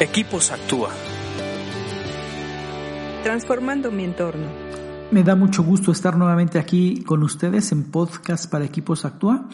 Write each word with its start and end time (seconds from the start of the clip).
Equipos 0.00 0.50
Actúa. 0.50 0.90
Transformando 3.22 3.92
mi 3.92 4.02
entorno. 4.02 4.48
Me 5.12 5.22
da 5.22 5.36
mucho 5.36 5.62
gusto 5.62 5.92
estar 5.92 6.16
nuevamente 6.16 6.58
aquí 6.58 7.04
con 7.04 7.22
ustedes 7.22 7.70
en 7.70 7.84
podcast 7.84 8.50
para 8.50 8.64
Equipos 8.64 9.04
Actúa. 9.04 9.48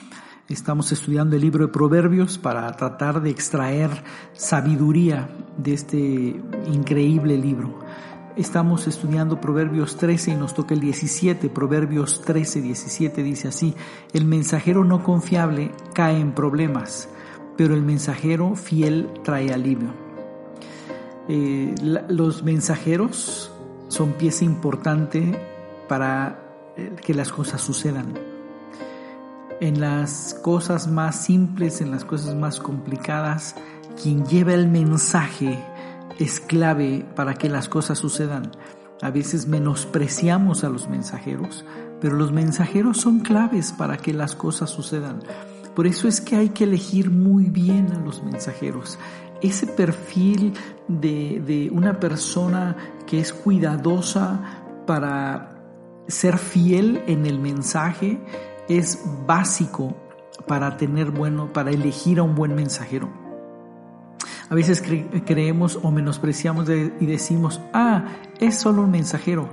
Estamos 0.49 0.93
estudiando 0.93 1.37
el 1.37 1.43
libro 1.43 1.67
de 1.67 1.73
Proverbios 1.73 2.39
para 2.39 2.73
tratar 2.73 3.21
de 3.21 3.29
extraer 3.29 3.91
sabiduría 4.33 5.29
de 5.59 5.75
este 5.75 5.99
increíble 6.73 7.37
libro. 7.37 7.79
Estamos 8.35 8.87
estudiando 8.87 9.43
Proverbios 9.43 9.99
13 9.99 10.31
y 10.31 10.35
nos 10.37 10.55
toca 10.55 10.73
el 10.73 10.81
17. 10.81 11.51
Proverbios 11.51 12.23
13, 12.23 12.63
17 12.63 13.23
dice 13.23 13.49
así, 13.49 13.75
el 14.15 14.25
mensajero 14.25 14.85
no 14.85 15.03
confiable 15.03 15.71
cae 15.93 16.19
en 16.19 16.33
problemas, 16.33 17.11
pero 17.59 17.75
el 17.75 17.83
mensajero 17.83 18.57
fiel 18.57 19.11
trae 19.23 19.53
alivio. 19.53 20.10
Eh, 21.33 21.77
los 22.09 22.43
mensajeros 22.43 23.53
son 23.87 24.15
pieza 24.15 24.45
importante 24.45 25.41
para 25.89 26.73
eh, 26.77 26.97
que 27.01 27.15
las 27.15 27.31
cosas 27.31 27.61
sucedan. 27.61 28.15
En 29.61 29.81
las 29.81 30.35
cosas 30.43 30.89
más 30.89 31.25
simples, 31.25 31.81
en 31.83 31.93
las 31.93 32.05
cosas 32.05 32.35
más 32.35 32.59
complicadas, 32.59 33.55
quien 34.03 34.27
lleva 34.27 34.55
el 34.55 34.67
mensaje 34.67 35.57
es 36.19 36.41
clave 36.41 37.07
para 37.15 37.35
que 37.35 37.49
las 37.49 37.69
cosas 37.69 37.99
sucedan. 37.99 38.51
A 39.01 39.13
veces 39.13 39.47
menospreciamos 39.47 40.65
a 40.65 40.69
los 40.69 40.89
mensajeros, 40.89 41.65
pero 42.01 42.17
los 42.17 42.33
mensajeros 42.33 42.97
son 42.97 43.21
claves 43.21 43.71
para 43.71 43.99
que 43.99 44.13
las 44.13 44.35
cosas 44.35 44.71
sucedan. 44.71 45.21
Por 45.77 45.87
eso 45.87 46.09
es 46.09 46.21
que 46.21 46.35
hay 46.35 46.49
que 46.49 46.65
elegir 46.65 47.13
muy 47.13 47.45
bien 47.45 47.93
a 47.93 48.01
los 48.01 48.25
mensajeros. 48.25 48.99
Ese 49.43 49.67
perfil 49.67 50.55
de, 50.89 51.43
de 51.47 51.71
una 51.71 51.99
persona 51.99 52.77
que 53.07 53.21
es 53.21 53.33
cuidadosa 53.33 54.63
para 54.87 55.57
ser 56.09 56.39
fiel 56.39 57.03
en 57.07 57.27
el 57.27 57.39
mensaje 57.39 58.19
es 58.69 59.03
básico 59.27 59.97
para 60.47 60.77
tener 60.77 61.11
bueno, 61.11 61.53
para 61.53 61.71
elegir 61.71 62.19
a 62.19 62.23
un 62.23 62.35
buen 62.35 62.55
mensajero. 62.55 63.09
A 64.49 64.55
veces 64.55 64.83
creemos 65.25 65.79
o 65.81 65.93
menospreciamos 65.93 66.69
y 66.69 67.07
decimos, 67.07 67.61
ah, 67.73 68.07
es 68.41 68.59
solo 68.59 68.83
un 68.83 68.91
mensajero. 68.91 69.49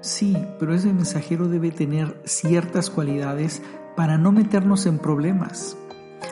Sí, 0.00 0.36
pero 0.58 0.74
ese 0.74 0.92
mensajero 0.92 1.46
debe 1.46 1.70
tener 1.70 2.20
ciertas 2.24 2.90
cualidades 2.90 3.62
para 3.96 4.18
no 4.18 4.32
meternos 4.32 4.86
en 4.86 4.98
problemas. 4.98 5.76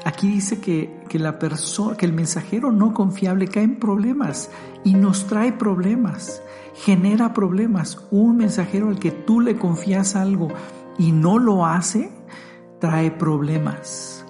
Aquí 0.05 0.29
dice 0.29 0.61
que, 0.61 1.01
que 1.09 1.19
el 1.19 2.13
mensajero 2.13 2.73
no 2.73 2.95
confiable 2.95 3.49
cae 3.49 3.65
en 3.65 3.79
problemas 3.79 4.51
y 4.85 4.95
nos 4.95 5.27
trae 5.27 5.53
problemas, 5.53 6.43
genera 6.75 7.35
problemas. 7.35 7.99
Un 8.11 8.39
mensajero 8.39 8.89
al 8.89 8.99
que 8.99 9.11
tú 9.11 9.41
le 9.41 9.57
confías 9.57 10.17
algo 10.17 10.49
y 10.99 11.13
no 11.13 11.39
lo 11.39 11.67
hace, 11.67 12.11
trae 12.79 13.11
problemas 13.11 14.21